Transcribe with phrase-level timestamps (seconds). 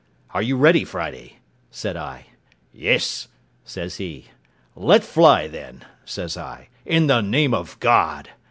[0.31, 1.37] "Are you ready, Friday?"
[1.69, 2.25] said I.
[2.73, 3.27] "Yes,"
[3.63, 4.29] says he.
[4.75, 8.29] "Let fly, then," says I, "in the name of God!"